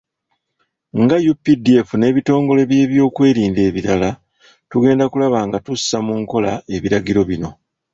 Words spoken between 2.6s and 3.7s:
by'ebyokwerinda